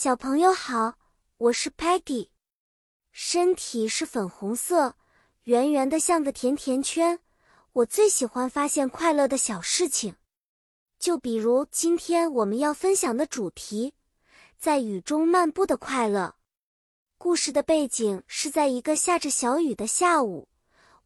[0.00, 0.96] 小朋友好，
[1.38, 2.28] 我是 Peggy。
[3.10, 4.94] 身体是粉红色，
[5.42, 7.18] 圆圆的，像个甜甜圈。
[7.72, 10.14] 我最喜欢发现快乐的小事情，
[11.00, 13.92] 就比如今天我们要分享的主题——
[14.56, 16.36] 在雨中漫步的快乐。
[17.16, 20.48] 故事的背景是在一个下着小雨的下午，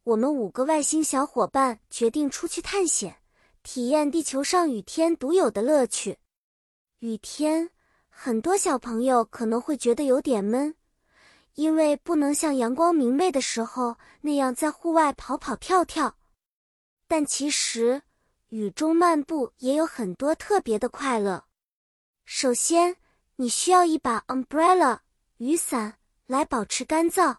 [0.03, 3.17] 我们五个外星小伙伴决定出去探险，
[3.63, 6.19] 体验地球上雨天独有的乐趣。
[6.99, 7.71] 雨天。
[8.15, 10.75] 很多小朋友可能会觉得有点闷，
[11.55, 16.15] 因为不能像阳光明媚的时候那样在户外跑跑跳跳。
[17.05, 18.03] 但其实，
[18.49, 21.43] 雨中漫步也有很多特别的快乐。
[22.23, 22.95] 首先，
[23.35, 24.99] 你需要一把 umbrella
[25.37, 25.95] 雨伞
[26.25, 27.37] 来保持干燥。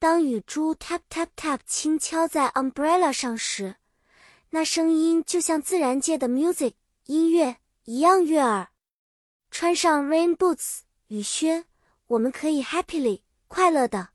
[0.00, 3.76] 当雨珠 tap tap tap 轻敲在 umbrella 上时，
[4.50, 8.73] 那声音就像自然界的 music 音乐一样悦耳。
[9.54, 11.64] 穿上 rain boots 雨靴，
[12.08, 14.08] 我们可以 happily 快乐的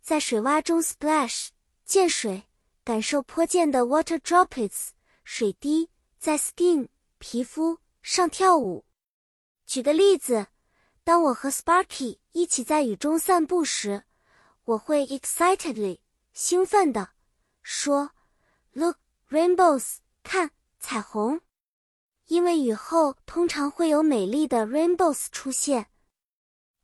[0.00, 1.48] 在水洼中 splash
[1.84, 2.44] 溅水，
[2.84, 4.88] 感受泼溅的 water droplets
[5.24, 8.86] 水滴在 skin 皮肤上跳舞。
[9.66, 10.46] 举个例子，
[11.04, 14.04] 当我和 Sparky 一起在雨中散步时，
[14.64, 15.98] 我会 excitedly
[16.32, 17.10] 兴奋的
[17.62, 18.12] 说
[18.72, 18.96] ：“Look
[19.28, 21.42] rainbows，看彩虹。”
[22.28, 25.86] 因为雨后通常会有美丽的 rainbows 出现，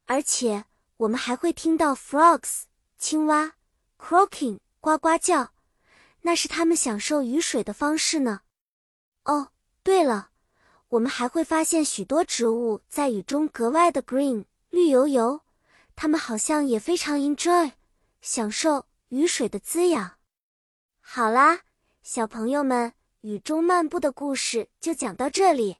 [0.06, 0.64] 而且
[0.96, 2.62] 我们还会听到 frogs
[2.98, 3.52] 青蛙
[3.98, 5.52] croaking 呱呱叫，
[6.22, 8.40] 那是它们享受雨水的方式呢。
[9.24, 9.48] 哦，
[9.82, 10.30] 对了，
[10.88, 15.42] 我们还会发现许多植物在雨中格外的 green 绿油油，
[15.94, 17.72] 它们好像也非常 enjoy
[18.22, 20.12] 享受雨水的滋养。
[21.00, 21.60] 好啦，
[22.02, 22.94] 小朋友们。
[23.24, 25.78] 雨中漫步的故事就讲到这里，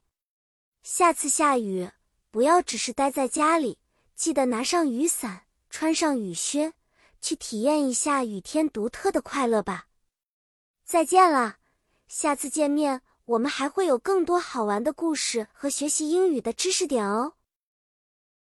[0.81, 1.91] 下次下雨
[2.31, 3.77] 不要只是待在家里，
[4.15, 6.73] 记得拿上雨伞，穿上雨靴，
[7.21, 9.85] 去体验一下雨天独特的快乐吧。
[10.83, 11.57] 再见了，
[12.07, 17.33] 下次见面我们还会有更多好玩的故事和学习英语的知识点哦。